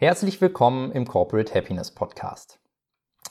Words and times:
Herzlich 0.00 0.40
willkommen 0.40 0.92
im 0.92 1.08
Corporate 1.08 1.52
Happiness 1.52 1.90
Podcast. 1.90 2.60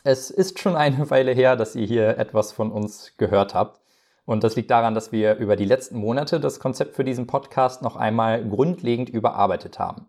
Es 0.04 0.30
ist 0.30 0.60
schon 0.60 0.76
eine 0.76 1.10
Weile 1.10 1.32
her, 1.32 1.56
dass 1.56 1.78
ihr 1.78 1.88
hier 1.88 2.18
etwas 2.18 2.52
von 2.52 2.74
uns 2.74 3.14
gehört 3.16 3.54
habt. 3.54 3.80
Und 4.26 4.44
das 4.44 4.58
liegt 4.58 4.70
daran, 4.70 4.94
dass 4.94 5.14
wir 5.14 5.38
über 5.38 5.56
die 5.56 5.64
letzten 5.64 5.98
Monate 5.98 6.42
das 6.42 6.60
Konzept 6.60 6.98
für 6.98 7.06
diesen 7.06 7.26
Podcast 7.26 7.84
noch 7.84 7.96
einmal 7.96 8.44
grundlegend 8.44 9.08
überarbeitet 9.08 9.80
haben. 9.80 10.08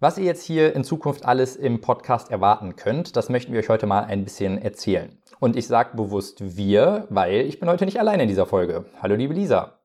Was 0.00 0.16
ihr 0.16 0.24
jetzt 0.24 0.42
hier 0.42 0.74
in 0.74 0.84
Zukunft 0.84 1.26
alles 1.26 1.54
im 1.56 1.82
Podcast 1.82 2.30
erwarten 2.30 2.74
könnt, 2.74 3.14
das 3.14 3.28
möchten 3.28 3.52
wir 3.52 3.60
euch 3.60 3.68
heute 3.68 3.86
mal 3.86 4.04
ein 4.04 4.24
bisschen 4.24 4.56
erzählen. 4.56 5.18
Und 5.38 5.54
ich 5.56 5.66
sage 5.66 5.98
bewusst 5.98 6.56
wir, 6.56 7.06
weil 7.10 7.42
ich 7.42 7.60
bin 7.60 7.68
heute 7.68 7.84
nicht 7.84 8.00
alleine 8.00 8.22
in 8.22 8.28
dieser 8.30 8.46
Folge. 8.46 8.86
Hallo 9.02 9.16
liebe 9.16 9.34
Lisa. 9.34 9.78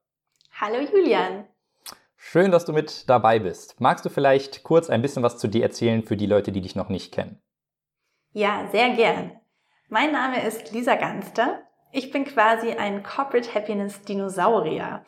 Hallo 0.61 0.77
Julian. 0.79 1.43
Schön, 2.29 2.51
dass 2.51 2.65
du 2.65 2.73
mit 2.73 3.09
dabei 3.09 3.39
bist. 3.39 3.79
Magst 3.79 4.03
du 4.03 4.09
vielleicht 4.09 4.63
kurz 4.63 4.89
ein 4.89 5.01
bisschen 5.01 5.23
was 5.23 5.37
zu 5.37 5.47
dir 5.47 5.63
erzählen 5.63 6.03
für 6.03 6.17
die 6.17 6.25
Leute, 6.25 6.51
die 6.51 6.59
dich 6.59 6.75
noch 6.75 6.89
nicht 6.89 7.13
kennen? 7.13 7.41
Ja, 8.33 8.67
sehr 8.69 8.89
gern. 8.89 9.31
Mein 9.87 10.11
Name 10.11 10.45
ist 10.45 10.73
Lisa 10.73 10.95
Ganster. 10.95 11.61
Ich 11.93 12.11
bin 12.11 12.25
quasi 12.25 12.71
ein 12.71 13.01
Corporate 13.01 13.55
Happiness 13.55 14.01
Dinosaurier. 14.01 15.05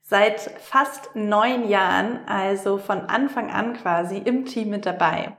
Seit 0.00 0.40
fast 0.40 1.14
neun 1.14 1.68
Jahren, 1.68 2.26
also 2.26 2.78
von 2.78 3.00
Anfang 3.00 3.50
an 3.50 3.74
quasi 3.74 4.16
im 4.16 4.46
Team 4.46 4.70
mit 4.70 4.86
dabei. 4.86 5.36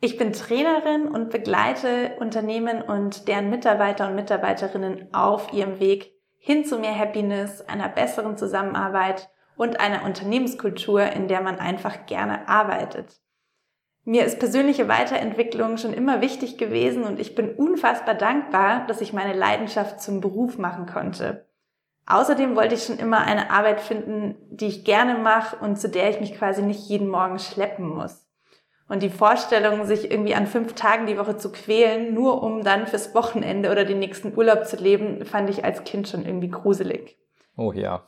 Ich 0.00 0.16
bin 0.16 0.32
Trainerin 0.32 1.06
und 1.06 1.30
begleite 1.30 2.16
Unternehmen 2.18 2.82
und 2.82 3.28
deren 3.28 3.50
Mitarbeiter 3.50 4.08
und 4.08 4.16
Mitarbeiterinnen 4.16 5.14
auf 5.14 5.52
ihrem 5.52 5.78
Weg 5.78 6.10
hin 6.38 6.64
zu 6.64 6.80
mehr 6.80 6.98
Happiness, 6.98 7.60
einer 7.60 7.88
besseren 7.88 8.36
Zusammenarbeit 8.36 9.30
und 9.56 9.80
einer 9.80 10.04
Unternehmenskultur, 10.04 11.02
in 11.02 11.28
der 11.28 11.40
man 11.40 11.58
einfach 11.58 12.06
gerne 12.06 12.48
arbeitet. 12.48 13.20
Mir 14.04 14.24
ist 14.24 14.38
persönliche 14.38 14.86
Weiterentwicklung 14.86 15.78
schon 15.78 15.92
immer 15.92 16.20
wichtig 16.20 16.58
gewesen 16.58 17.02
und 17.02 17.18
ich 17.18 17.34
bin 17.34 17.54
unfassbar 17.54 18.14
dankbar, 18.14 18.86
dass 18.86 19.00
ich 19.00 19.12
meine 19.12 19.32
Leidenschaft 19.32 20.00
zum 20.00 20.20
Beruf 20.20 20.58
machen 20.58 20.86
konnte. 20.86 21.46
Außerdem 22.06 22.54
wollte 22.54 22.76
ich 22.76 22.84
schon 22.84 22.98
immer 22.98 23.22
eine 23.22 23.50
Arbeit 23.50 23.80
finden, 23.80 24.36
die 24.50 24.68
ich 24.68 24.84
gerne 24.84 25.18
mache 25.18 25.56
und 25.56 25.76
zu 25.76 25.88
der 25.88 26.08
ich 26.08 26.20
mich 26.20 26.36
quasi 26.36 26.62
nicht 26.62 26.88
jeden 26.88 27.08
Morgen 27.08 27.40
schleppen 27.40 27.88
muss. 27.88 28.24
Und 28.88 29.02
die 29.02 29.10
Vorstellung, 29.10 29.84
sich 29.84 30.08
irgendwie 30.12 30.36
an 30.36 30.46
fünf 30.46 30.74
Tagen 30.74 31.06
die 31.06 31.18
Woche 31.18 31.36
zu 31.36 31.50
quälen, 31.50 32.14
nur 32.14 32.44
um 32.44 32.62
dann 32.62 32.86
fürs 32.86 33.12
Wochenende 33.16 33.72
oder 33.72 33.84
den 33.84 33.98
nächsten 33.98 34.36
Urlaub 34.36 34.66
zu 34.66 34.76
leben, 34.76 35.24
fand 35.24 35.50
ich 35.50 35.64
als 35.64 35.82
Kind 35.82 36.06
schon 36.06 36.24
irgendwie 36.24 36.50
gruselig. 36.50 37.18
Oh 37.56 37.72
ja. 37.72 38.04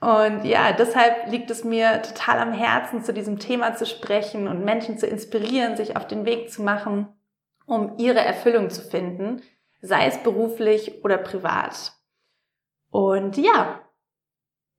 Und 0.00 0.44
ja, 0.44 0.72
deshalb 0.72 1.30
liegt 1.30 1.50
es 1.50 1.64
mir 1.64 2.02
total 2.02 2.38
am 2.38 2.52
Herzen, 2.52 3.02
zu 3.02 3.14
diesem 3.14 3.38
Thema 3.38 3.74
zu 3.74 3.86
sprechen 3.86 4.46
und 4.46 4.64
Menschen 4.64 4.98
zu 4.98 5.06
inspirieren, 5.06 5.76
sich 5.76 5.96
auf 5.96 6.06
den 6.06 6.26
Weg 6.26 6.52
zu 6.52 6.62
machen, 6.62 7.08
um 7.64 7.94
ihre 7.98 8.20
Erfüllung 8.20 8.68
zu 8.70 8.82
finden, 8.82 9.42
sei 9.80 10.06
es 10.06 10.18
beruflich 10.18 11.02
oder 11.04 11.16
privat. 11.16 11.92
Und 12.90 13.38
ja, 13.38 13.80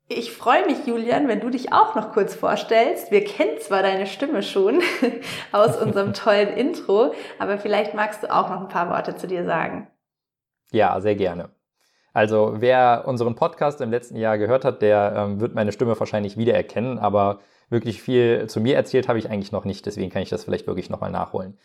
ich 0.10 0.32
freue 0.32 0.66
mich, 0.66 0.86
Julian, 0.86 1.28
wenn 1.28 1.42
du 1.42 1.50
dich 1.50 1.74
auch 1.74 1.96
noch 1.96 2.14
kurz 2.14 2.34
vorstellst. 2.34 3.12
Wir 3.12 3.26
kennen 3.26 3.60
zwar 3.60 3.82
deine 3.82 4.08
Stimme 4.08 4.42
schon 4.42 4.82
aus 5.52 5.76
unserem 5.82 6.14
tollen 6.14 6.50
Intro, 6.50 7.14
aber 7.40 7.58
vielleicht 7.58 7.94
magst 7.94 8.24
du 8.24 8.34
auch 8.34 8.50
noch 8.50 8.62
ein 8.62 8.70
paar 8.70 8.90
Worte 8.90 9.18
zu 9.18 9.28
dir 9.28 9.44
sagen. 9.44 9.88
Ja, 10.72 11.00
sehr 11.02 11.16
gerne. 11.16 11.50
Also 12.18 12.56
wer 12.56 13.04
unseren 13.06 13.36
Podcast 13.36 13.80
im 13.80 13.92
letzten 13.92 14.16
Jahr 14.16 14.40
gehört 14.40 14.66
hat, 14.66 14.82
der 14.82 15.14
ähm, 15.16 15.40
wird 15.40 15.54
meine 15.54 15.72
Stimme 15.72 16.00
wahrscheinlich 16.00 16.36
wiedererkennen, 16.36 16.98
aber 16.98 17.42
wirklich 17.70 18.02
viel 18.02 18.48
zu 18.48 18.60
mir 18.60 18.76
erzählt 18.76 19.08
habe 19.08 19.20
ich 19.20 19.30
eigentlich 19.30 19.52
noch 19.52 19.66
nicht, 19.66 19.86
deswegen 19.86 20.10
kann 20.10 20.24
ich 20.24 20.30
das 20.30 20.44
vielleicht 20.44 20.66
wirklich 20.66 20.90
nochmal 20.90 21.12
nachholen. 21.12 21.60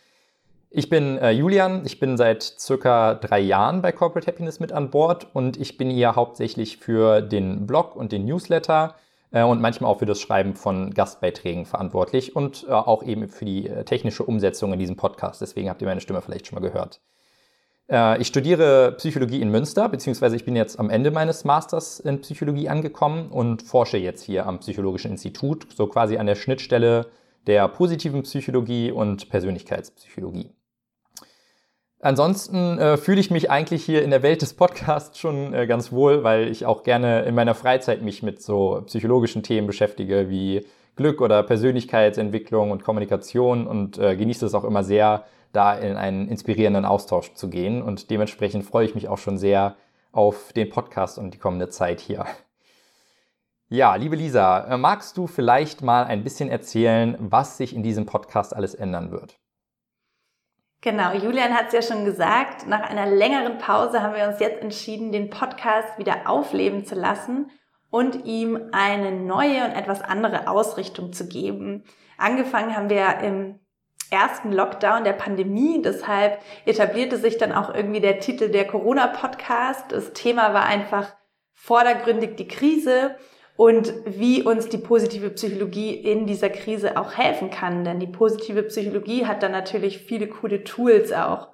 Ich 0.68 0.90
bin 0.90 1.16
äh, 1.16 1.30
Julian, 1.30 1.86
ich 1.86 1.98
bin 2.00 2.18
seit 2.18 2.42
circa 2.42 3.14
drei 3.14 3.40
Jahren 3.40 3.80
bei 3.80 3.92
Corporate 3.92 4.26
Happiness 4.26 4.60
mit 4.60 4.72
an 4.72 4.90
Bord 4.90 5.26
und 5.32 5.58
ich 5.58 5.78
bin 5.78 5.88
hier 5.88 6.16
hauptsächlich 6.16 6.76
für 6.76 7.22
den 7.22 7.66
Blog 7.66 7.96
und 7.96 8.12
den 8.12 8.26
Newsletter 8.26 8.96
äh, 9.30 9.44
und 9.44 9.62
manchmal 9.62 9.90
auch 9.90 10.00
für 10.00 10.06
das 10.06 10.20
Schreiben 10.20 10.54
von 10.54 10.92
Gastbeiträgen 10.92 11.64
verantwortlich 11.64 12.36
und 12.36 12.66
äh, 12.68 12.72
auch 12.72 13.02
eben 13.04 13.26
für 13.30 13.46
die 13.46 13.68
äh, 13.68 13.84
technische 13.84 14.22
Umsetzung 14.22 14.74
in 14.74 14.78
diesem 14.78 14.96
Podcast. 14.96 15.40
Deswegen 15.40 15.70
habt 15.70 15.80
ihr 15.80 15.88
meine 15.88 16.02
Stimme 16.02 16.20
vielleicht 16.20 16.46
schon 16.46 16.60
mal 16.60 16.68
gehört. 16.68 17.00
Äh, 17.90 18.20
ich 18.20 18.26
studiere 18.26 18.94
Psychologie 18.96 19.40
in 19.40 19.50
Münster, 19.50 19.88
beziehungsweise 19.88 20.36
ich 20.36 20.44
bin 20.44 20.56
jetzt 20.56 20.78
am 20.78 20.90
Ende 20.90 21.10
meines 21.10 21.44
Masters 21.44 22.00
in 22.00 22.20
Psychologie 22.20 22.68
angekommen 22.68 23.30
und 23.30 23.62
forsche 23.62 23.98
jetzt 23.98 24.22
hier 24.22 24.46
am 24.46 24.60
Psychologischen 24.60 25.10
Institut, 25.12 25.66
so 25.74 25.86
quasi 25.86 26.16
an 26.16 26.26
der 26.26 26.36
Schnittstelle 26.36 27.06
der 27.46 27.66
positiven 27.68 28.22
Psychologie 28.22 28.90
und 28.90 29.28
Persönlichkeitspsychologie. 29.28 30.50
Ansonsten 32.04 32.78
äh, 32.78 32.96
fühle 32.96 33.20
ich 33.20 33.30
mich 33.30 33.48
eigentlich 33.48 33.84
hier 33.84 34.02
in 34.02 34.10
der 34.10 34.24
Welt 34.24 34.42
des 34.42 34.54
Podcasts 34.54 35.20
schon 35.20 35.54
äh, 35.54 35.68
ganz 35.68 35.92
wohl, 35.92 36.24
weil 36.24 36.48
ich 36.48 36.66
auch 36.66 36.82
gerne 36.82 37.22
in 37.22 37.34
meiner 37.36 37.54
Freizeit 37.54 38.02
mich 38.02 38.24
mit 38.24 38.42
so 38.42 38.82
psychologischen 38.86 39.44
Themen 39.44 39.68
beschäftige 39.68 40.28
wie 40.28 40.66
Glück 40.96 41.20
oder 41.20 41.44
Persönlichkeitsentwicklung 41.44 42.72
und 42.72 42.82
Kommunikation 42.82 43.68
und 43.68 43.98
äh, 43.98 44.16
genieße 44.16 44.44
es 44.44 44.54
auch 44.54 44.64
immer 44.64 44.82
sehr, 44.82 45.24
da 45.52 45.74
in 45.74 45.96
einen 45.96 46.28
inspirierenden 46.28 46.84
Austausch 46.84 47.34
zu 47.34 47.48
gehen. 47.48 47.82
Und 47.82 48.10
dementsprechend 48.10 48.64
freue 48.64 48.86
ich 48.86 48.94
mich 48.94 49.08
auch 49.08 49.18
schon 49.18 49.38
sehr 49.38 49.76
auf 50.12 50.52
den 50.52 50.70
Podcast 50.70 51.18
und 51.18 51.34
die 51.34 51.38
kommende 51.38 51.68
Zeit 51.68 52.00
hier. 52.00 52.26
Ja, 53.68 53.94
liebe 53.94 54.16
Lisa, 54.16 54.66
äh, 54.66 54.76
magst 54.76 55.16
du 55.16 55.26
vielleicht 55.26 55.80
mal 55.80 56.04
ein 56.04 56.24
bisschen 56.24 56.50
erzählen, 56.50 57.16
was 57.18 57.56
sich 57.56 57.74
in 57.74 57.82
diesem 57.82 58.04
Podcast 58.04 58.54
alles 58.54 58.74
ändern 58.74 59.10
wird? 59.10 59.38
Genau, 60.82 61.14
Julian 61.14 61.54
hat 61.54 61.68
es 61.68 61.72
ja 61.72 61.80
schon 61.80 62.04
gesagt, 62.04 62.66
nach 62.66 62.82
einer 62.82 63.06
längeren 63.06 63.58
Pause 63.58 64.02
haben 64.02 64.14
wir 64.14 64.28
uns 64.28 64.40
jetzt 64.40 64.60
entschieden, 64.60 65.12
den 65.12 65.30
Podcast 65.30 65.96
wieder 65.96 66.28
aufleben 66.28 66.84
zu 66.84 66.96
lassen 66.96 67.50
und 67.88 68.26
ihm 68.26 68.58
eine 68.72 69.12
neue 69.12 69.64
und 69.64 69.72
etwas 69.72 70.02
andere 70.02 70.48
Ausrichtung 70.48 71.12
zu 71.12 71.28
geben. 71.28 71.84
Angefangen 72.18 72.76
haben 72.76 72.90
wir 72.90 73.20
im 73.20 73.60
ersten 74.12 74.52
Lockdown 74.52 75.04
der 75.04 75.14
Pandemie. 75.14 75.80
Deshalb 75.82 76.38
etablierte 76.66 77.16
sich 77.16 77.38
dann 77.38 77.52
auch 77.52 77.74
irgendwie 77.74 78.00
der 78.00 78.20
Titel 78.20 78.50
der 78.50 78.66
Corona-Podcast. 78.66 79.90
Das 79.90 80.12
Thema 80.12 80.54
war 80.54 80.64
einfach 80.64 81.14
vordergründig 81.54 82.36
die 82.36 82.48
Krise 82.48 83.16
und 83.56 83.92
wie 84.04 84.42
uns 84.42 84.68
die 84.68 84.78
positive 84.78 85.30
Psychologie 85.30 85.94
in 85.94 86.26
dieser 86.26 86.50
Krise 86.50 86.96
auch 86.96 87.16
helfen 87.16 87.50
kann. 87.50 87.84
Denn 87.84 88.00
die 88.00 88.06
positive 88.06 88.62
Psychologie 88.64 89.26
hat 89.26 89.42
dann 89.42 89.52
natürlich 89.52 89.98
viele 89.98 90.28
coole 90.28 90.64
Tools 90.64 91.12
auch. 91.12 91.48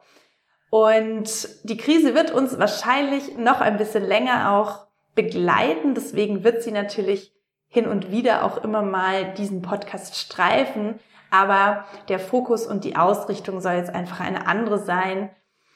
Und 0.70 1.48
die 1.64 1.76
Krise 1.76 2.14
wird 2.14 2.30
uns 2.30 2.58
wahrscheinlich 2.58 3.36
noch 3.36 3.60
ein 3.60 3.78
bisschen 3.78 4.04
länger 4.04 4.52
auch 4.52 4.86
begleiten. 5.14 5.94
Deswegen 5.94 6.44
wird 6.44 6.62
sie 6.62 6.72
natürlich 6.72 7.32
hin 7.68 7.86
und 7.86 8.10
wieder 8.10 8.44
auch 8.44 8.62
immer 8.64 8.82
mal 8.82 9.34
diesen 9.34 9.62
Podcast 9.62 10.16
streifen. 10.16 10.98
Aber 11.30 11.84
der 12.08 12.18
Fokus 12.18 12.66
und 12.66 12.84
die 12.84 12.96
Ausrichtung 12.96 13.60
soll 13.60 13.74
jetzt 13.74 13.94
einfach 13.94 14.20
eine 14.20 14.46
andere 14.46 14.78
sein. 14.78 15.30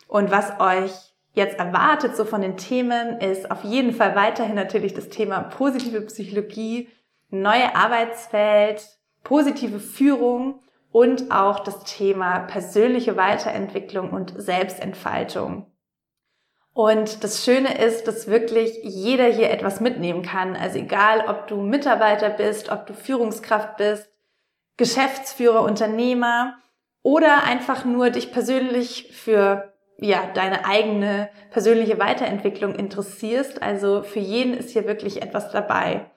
Und 0.09 0.31
was 0.31 0.61
euch 0.61 0.93
jetzt 1.35 1.59
erwartet, 1.59 2.17
so 2.17 2.25
von 2.25 2.43
den 2.43 2.57
Themen, 2.57 3.19
ist 3.21 3.51
auf 3.51 3.65
jeden 3.65 3.93
Fall 3.93 4.15
weiterhin 4.15 4.55
natürlich 4.55 4.95
das 4.95 5.09
Thema 5.09 5.41
positive 5.41 6.03
Psychologie, 6.03 6.89
neue 7.31 7.75
Arbeitswelt, 7.75 8.87
positive 9.25 9.81
Führung 9.81 10.61
und 10.91 11.31
auch 11.31 11.61
das 11.61 11.85
Thema 11.85 12.41
persönliche 12.41 13.17
Weiterentwicklung 13.17 14.11
und 14.11 14.35
Selbstentfaltung. 14.37 15.67
Und 16.75 17.23
das 17.23 17.45
Schöne 17.45 17.79
ist, 17.79 18.09
dass 18.09 18.29
wirklich 18.29 18.79
jeder 18.83 19.27
hier 19.27 19.51
etwas 19.51 19.81
mitnehmen 19.81 20.23
kann. 20.23 20.57
Also 20.57 20.79
egal, 20.79 21.25
ob 21.29 21.47
du 21.47 21.57
Mitarbeiter 21.57 22.31
bist, 22.31 22.71
ob 22.71 22.87
du 22.87 22.95
Führungskraft 22.95 23.77
bist, 23.77 24.12
Geschäftsführer, 24.83 25.63
Unternehmer 25.63 26.59
oder 27.05 27.45
einfach 27.45 27.85
nur 27.85 28.11
dich 28.11 28.33
persönlich 28.33 29.13
für 29.13 29.73
ja, 29.99 30.27
deine 30.35 30.65
eigene 30.65 31.29
persönliche 31.53 32.01
Weiterentwicklung 32.01 32.75
interessierst. 32.75 33.63
Also 33.63 34.03
für 34.03 34.19
jeden 34.19 34.55
ist 34.55 34.71
hier 34.71 34.89
wirklich 34.89 35.23
etwas 35.23 35.53
dabei. 35.53 36.11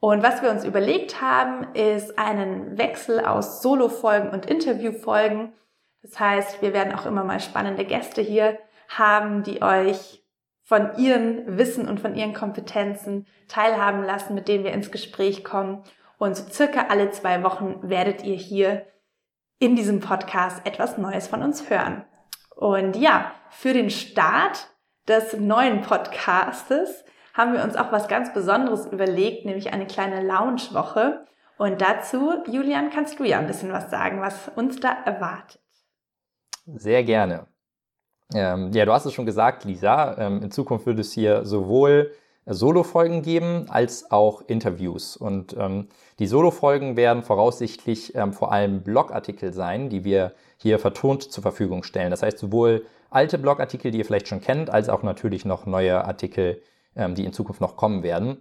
Und 0.00 0.22
was 0.22 0.42
wir 0.42 0.50
uns 0.50 0.66
überlegt 0.66 1.22
haben, 1.22 1.72
ist 1.72 2.18
einen 2.18 2.76
Wechsel 2.76 3.20
aus 3.20 3.62
Solo-Folgen 3.62 4.28
und 4.28 4.44
Interview-Folgen. 4.44 5.54
Das 6.02 6.20
heißt, 6.20 6.60
wir 6.60 6.74
werden 6.74 6.94
auch 6.94 7.06
immer 7.06 7.24
mal 7.24 7.40
spannende 7.40 7.86
Gäste 7.86 8.20
hier 8.20 8.58
haben, 8.90 9.44
die 9.44 9.62
euch 9.62 10.22
von 10.62 10.98
ihren 10.98 11.56
Wissen 11.56 11.88
und 11.88 12.00
von 12.00 12.14
ihren 12.14 12.34
Kompetenzen 12.34 13.26
teilhaben 13.48 14.04
lassen, 14.04 14.34
mit 14.34 14.46
denen 14.46 14.64
wir 14.64 14.72
ins 14.72 14.90
Gespräch 14.90 15.42
kommen. 15.42 15.82
Und 16.18 16.36
so 16.36 16.44
circa 16.50 16.86
alle 16.88 17.10
zwei 17.10 17.42
Wochen 17.42 17.78
werdet 17.82 18.22
ihr 18.24 18.36
hier 18.36 18.86
in 19.58 19.76
diesem 19.76 20.00
Podcast 20.00 20.66
etwas 20.66 20.98
Neues 20.98 21.26
von 21.26 21.42
uns 21.42 21.70
hören. 21.70 22.04
Und 22.54 22.96
ja, 22.96 23.32
für 23.50 23.72
den 23.72 23.90
Start 23.90 24.68
des 25.08 25.34
neuen 25.34 25.82
Podcastes 25.82 27.04
haben 27.34 27.52
wir 27.52 27.64
uns 27.64 27.76
auch 27.76 27.90
was 27.90 28.08
ganz 28.08 28.32
Besonderes 28.32 28.86
überlegt, 28.86 29.44
nämlich 29.44 29.72
eine 29.72 29.86
kleine 29.86 30.22
Lounge-Woche. 30.22 31.26
Und 31.58 31.80
dazu, 31.80 32.42
Julian, 32.50 32.90
kannst 32.90 33.18
du 33.18 33.24
ja 33.24 33.38
ein 33.38 33.46
bisschen 33.46 33.72
was 33.72 33.90
sagen, 33.90 34.20
was 34.20 34.48
uns 34.56 34.80
da 34.80 34.92
erwartet. 35.04 35.60
Sehr 36.66 37.04
gerne. 37.04 37.46
Ähm, 38.32 38.70
ja, 38.72 38.84
du 38.84 38.92
hast 38.92 39.04
es 39.04 39.12
schon 39.12 39.26
gesagt, 39.26 39.64
Lisa. 39.64 40.16
Ähm, 40.18 40.42
in 40.42 40.50
Zukunft 40.50 40.86
wird 40.86 40.98
es 40.98 41.12
hier 41.12 41.44
sowohl 41.44 42.12
Solo-Folgen 42.46 43.22
geben 43.22 43.66
als 43.68 44.10
auch 44.10 44.42
Interviews. 44.46 45.16
Und 45.16 45.56
ähm, 45.58 45.88
die 46.18 46.26
Solo-Folgen 46.26 46.96
werden 46.96 47.22
voraussichtlich 47.22 48.14
ähm, 48.14 48.32
vor 48.32 48.52
allem 48.52 48.82
Blogartikel 48.82 49.52
sein, 49.52 49.88
die 49.88 50.04
wir 50.04 50.32
hier 50.58 50.78
vertont 50.78 51.22
zur 51.22 51.42
Verfügung 51.42 51.82
stellen. 51.82 52.10
Das 52.10 52.22
heißt, 52.22 52.38
sowohl 52.38 52.84
alte 53.10 53.38
Blogartikel, 53.38 53.90
die 53.90 53.98
ihr 53.98 54.04
vielleicht 54.04 54.28
schon 54.28 54.40
kennt, 54.40 54.70
als 54.70 54.88
auch 54.88 55.02
natürlich 55.02 55.44
noch 55.44 55.66
neue 55.66 56.04
Artikel, 56.04 56.60
ähm, 56.96 57.14
die 57.14 57.24
in 57.24 57.32
Zukunft 57.32 57.60
noch 57.60 57.76
kommen 57.76 58.02
werden. 58.02 58.38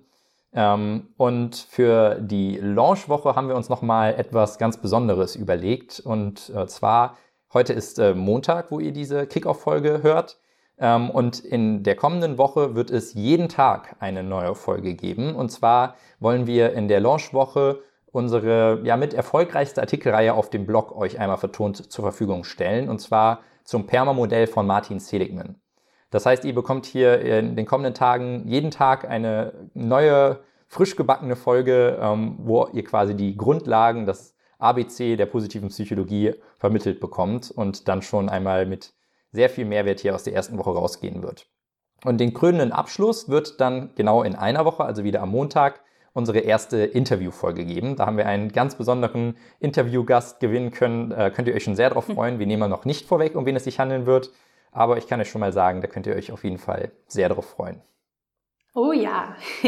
Ähm, 0.53 1.07
und 1.17 1.55
für 1.55 2.15
die 2.19 2.57
Launchwoche 2.57 3.35
haben 3.35 3.47
wir 3.47 3.55
uns 3.55 3.69
nochmal 3.69 4.15
etwas 4.15 4.57
ganz 4.57 4.77
Besonderes 4.77 5.35
überlegt. 5.35 5.99
Und 5.99 6.51
äh, 6.55 6.67
zwar, 6.67 7.17
heute 7.53 7.73
ist 7.73 7.99
äh, 7.99 8.13
Montag, 8.13 8.71
wo 8.71 8.79
ihr 8.79 8.91
diese 8.91 9.25
Kickoff-Folge 9.27 10.03
hört. 10.03 10.37
Ähm, 10.77 11.09
und 11.09 11.39
in 11.39 11.83
der 11.83 11.95
kommenden 11.95 12.37
Woche 12.37 12.75
wird 12.75 12.91
es 12.91 13.13
jeden 13.13 13.49
Tag 13.49 13.95
eine 13.99 14.23
neue 14.23 14.55
Folge 14.55 14.95
geben. 14.95 15.35
Und 15.35 15.49
zwar 15.49 15.95
wollen 16.19 16.47
wir 16.47 16.73
in 16.73 16.87
der 16.87 16.99
Launchwoche 16.99 17.81
unsere 18.11 18.81
ja 18.83 18.95
mit 18.95 19.13
erfolgreichste 19.13 19.81
Artikelreihe 19.81 20.33
auf 20.33 20.49
dem 20.49 20.65
Blog 20.65 20.95
euch 20.95 21.19
einmal 21.19 21.37
vertont 21.37 21.91
zur 21.91 22.03
Verfügung 22.03 22.43
stellen. 22.43 22.89
Und 22.89 22.99
zwar 22.99 23.41
zum 23.63 23.87
Perma-Modell 23.87 24.47
von 24.47 24.67
Martin 24.67 24.99
Seligman. 24.99 25.55
Das 26.11 26.25
heißt, 26.27 26.45
ihr 26.45 26.53
bekommt 26.53 26.85
hier 26.85 27.21
in 27.21 27.55
den 27.55 27.65
kommenden 27.65 27.95
Tagen 27.95 28.47
jeden 28.47 28.69
Tag 28.69 29.09
eine 29.09 29.69
neue, 29.73 30.41
frisch 30.67 30.95
gebackene 30.95 31.35
Folge, 31.35 31.97
ähm, 31.99 32.35
wo 32.39 32.67
ihr 32.71 32.83
quasi 32.83 33.15
die 33.15 33.35
Grundlagen, 33.35 34.05
das 34.05 34.35
ABC 34.59 35.15
der 35.15 35.25
positiven 35.25 35.69
Psychologie 35.69 36.35
vermittelt 36.57 36.99
bekommt 36.99 37.51
und 37.51 37.87
dann 37.87 38.01
schon 38.01 38.29
einmal 38.29 38.65
mit 38.65 38.93
sehr 39.33 39.49
viel 39.49 39.65
Mehrwert 39.65 39.99
hier 39.99 40.15
aus 40.15 40.23
der 40.23 40.33
ersten 40.33 40.57
Woche 40.57 40.69
rausgehen 40.69 41.21
wird. 41.21 41.47
Und 42.05 42.19
den 42.19 42.33
krönenden 42.33 42.71
Abschluss 42.71 43.29
wird 43.29 43.59
dann 43.59 43.91
genau 43.95 44.23
in 44.23 44.35
einer 44.35 44.65
Woche, 44.65 44.83
also 44.83 45.03
wieder 45.03 45.21
am 45.21 45.29
Montag, 45.29 45.81
unsere 46.13 46.39
erste 46.39 46.77
Interviewfolge 46.77 47.65
geben. 47.65 47.95
Da 47.95 48.05
haben 48.05 48.17
wir 48.17 48.27
einen 48.27 48.51
ganz 48.51 48.75
besonderen 48.75 49.35
Interviewgast 49.59 50.39
gewinnen 50.39 50.71
können. 50.71 51.11
Äh, 51.11 51.31
könnt 51.31 51.47
ihr 51.47 51.55
euch 51.55 51.63
schon 51.63 51.75
sehr 51.75 51.89
darauf 51.89 52.05
freuen. 52.13 52.39
Wir 52.39 52.45
nehmen 52.45 52.69
noch 52.69 52.85
nicht 52.85 53.07
vorweg, 53.07 53.35
um 53.35 53.45
wen 53.45 53.55
es 53.55 53.63
sich 53.63 53.79
handeln 53.79 54.05
wird. 54.05 54.31
Aber 54.71 54.97
ich 54.97 55.07
kann 55.07 55.19
euch 55.19 55.29
schon 55.29 55.41
mal 55.41 55.53
sagen, 55.53 55.81
da 55.81 55.87
könnt 55.87 56.07
ihr 56.07 56.15
euch 56.15 56.31
auf 56.31 56.43
jeden 56.43 56.57
Fall 56.57 56.91
sehr 57.07 57.29
darauf 57.29 57.45
freuen. 57.45 57.81
Oh 58.75 58.91
ja. 58.91 59.35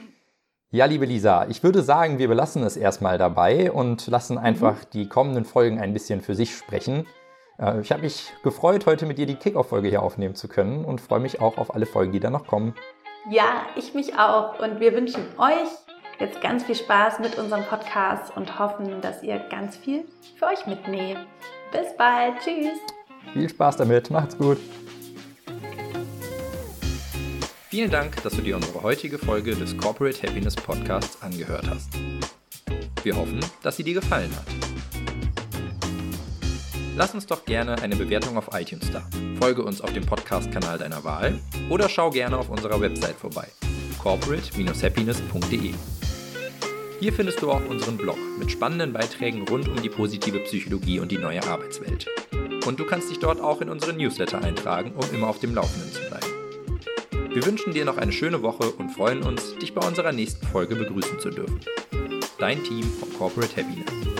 ja, 0.70 0.84
liebe 0.84 1.06
Lisa, 1.06 1.46
ich 1.48 1.62
würde 1.62 1.82
sagen, 1.82 2.18
wir 2.18 2.28
belassen 2.28 2.62
es 2.62 2.76
erstmal 2.76 3.18
dabei 3.18 3.70
und 3.70 4.06
lassen 4.06 4.34
mhm. 4.34 4.44
einfach 4.44 4.76
mhm. 4.76 4.86
die 4.92 5.08
kommenden 5.08 5.44
Folgen 5.44 5.80
ein 5.80 5.92
bisschen 5.92 6.20
für 6.20 6.34
sich 6.34 6.56
sprechen. 6.56 7.06
Äh, 7.60 7.80
ich 7.80 7.92
habe 7.92 8.02
mich 8.02 8.32
gefreut, 8.42 8.86
heute 8.86 9.06
mit 9.06 9.18
dir 9.18 9.26
die 9.26 9.36
Kickoff-Folge 9.36 9.88
hier 9.88 10.02
aufnehmen 10.02 10.34
zu 10.34 10.48
können 10.48 10.84
und 10.84 11.00
freue 11.00 11.20
mich 11.20 11.40
auch 11.40 11.58
auf 11.58 11.74
alle 11.74 11.86
Folgen, 11.86 12.12
die 12.12 12.20
da 12.20 12.30
noch 12.30 12.46
kommen. 12.46 12.74
Ja, 13.30 13.66
ich 13.76 13.94
mich 13.94 14.18
auch. 14.18 14.58
Und 14.58 14.80
wir 14.80 14.94
wünschen 14.94 15.22
euch 15.38 15.68
jetzt 16.18 16.40
ganz 16.40 16.64
viel 16.64 16.74
Spaß 16.74 17.18
mit 17.20 17.38
unserem 17.38 17.64
Podcast 17.64 18.36
und 18.36 18.58
hoffen, 18.58 19.00
dass 19.00 19.22
ihr 19.22 19.38
ganz 19.50 19.76
viel 19.76 20.04
für 20.38 20.46
euch 20.46 20.66
mitnehmt. 20.66 21.26
Bis 21.72 21.94
bald. 21.96 22.34
Tschüss. 22.42 22.78
Viel 23.32 23.48
Spaß 23.48 23.76
damit. 23.76 24.10
Macht's 24.10 24.36
gut. 24.36 24.58
Vielen 27.68 27.90
Dank, 27.90 28.20
dass 28.24 28.34
du 28.34 28.42
dir 28.42 28.56
unsere 28.56 28.82
heutige 28.82 29.16
Folge 29.16 29.54
des 29.54 29.76
Corporate 29.76 30.26
Happiness 30.26 30.56
Podcasts 30.56 31.22
angehört 31.22 31.68
hast. 31.70 31.90
Wir 33.04 33.16
hoffen, 33.16 33.38
dass 33.62 33.76
sie 33.76 33.84
dir 33.84 33.94
gefallen 33.94 34.30
hat. 34.34 34.79
Lass 36.96 37.14
uns 37.14 37.26
doch 37.26 37.44
gerne 37.44 37.80
eine 37.82 37.96
Bewertung 37.96 38.36
auf 38.36 38.50
iTunes 38.52 38.90
da. 38.90 39.02
Folge 39.38 39.62
uns 39.62 39.80
auf 39.80 39.92
dem 39.92 40.04
Podcast-Kanal 40.04 40.78
deiner 40.78 41.02
Wahl 41.04 41.38
oder 41.68 41.88
schau 41.88 42.10
gerne 42.10 42.36
auf 42.36 42.50
unserer 42.50 42.80
Website 42.80 43.16
vorbei. 43.16 43.46
corporate-happiness.de 44.02 45.74
Hier 47.00 47.12
findest 47.12 47.42
du 47.42 47.50
auch 47.50 47.64
unseren 47.68 47.96
Blog 47.96 48.18
mit 48.38 48.50
spannenden 48.50 48.92
Beiträgen 48.92 49.46
rund 49.48 49.68
um 49.68 49.80
die 49.80 49.88
positive 49.88 50.40
Psychologie 50.40 50.98
und 50.98 51.12
die 51.12 51.18
neue 51.18 51.42
Arbeitswelt. 51.44 52.06
Und 52.66 52.78
du 52.78 52.84
kannst 52.84 53.10
dich 53.10 53.18
dort 53.18 53.40
auch 53.40 53.60
in 53.60 53.70
unseren 53.70 53.96
Newsletter 53.96 54.42
eintragen, 54.42 54.92
um 54.92 55.14
immer 55.14 55.28
auf 55.28 55.38
dem 55.38 55.54
Laufenden 55.54 55.90
zu 55.92 56.00
bleiben. 56.02 56.26
Wir 57.32 57.46
wünschen 57.46 57.72
dir 57.72 57.84
noch 57.84 57.96
eine 57.96 58.12
schöne 58.12 58.42
Woche 58.42 58.72
und 58.72 58.90
freuen 58.90 59.22
uns, 59.22 59.54
dich 59.58 59.72
bei 59.72 59.86
unserer 59.86 60.10
nächsten 60.10 60.44
Folge 60.46 60.74
begrüßen 60.74 61.20
zu 61.20 61.30
dürfen. 61.30 61.60
Dein 62.38 62.62
Team 62.64 62.82
von 62.82 63.12
Corporate 63.16 63.56
Happiness. 63.56 64.10